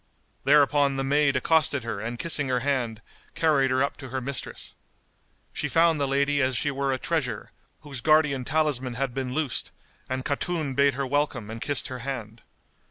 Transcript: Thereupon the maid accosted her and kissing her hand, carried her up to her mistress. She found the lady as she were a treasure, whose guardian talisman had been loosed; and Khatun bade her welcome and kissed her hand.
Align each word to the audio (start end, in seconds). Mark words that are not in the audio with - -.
Thereupon 0.45 0.95
the 0.95 1.03
maid 1.03 1.35
accosted 1.35 1.83
her 1.83 1.99
and 1.99 2.17
kissing 2.17 2.47
her 2.47 2.61
hand, 2.61 3.03
carried 3.35 3.69
her 3.69 3.83
up 3.83 3.97
to 3.97 4.09
her 4.09 4.19
mistress. 4.19 4.73
She 5.53 5.67
found 5.69 6.01
the 6.01 6.07
lady 6.07 6.41
as 6.41 6.57
she 6.57 6.71
were 6.71 6.91
a 6.91 6.97
treasure, 6.97 7.51
whose 7.81 8.01
guardian 8.01 8.43
talisman 8.43 8.95
had 8.95 9.13
been 9.13 9.35
loosed; 9.35 9.69
and 10.09 10.25
Khatun 10.25 10.73
bade 10.73 10.95
her 10.95 11.05
welcome 11.05 11.51
and 11.51 11.61
kissed 11.61 11.87
her 11.89 11.99
hand. 11.99 12.41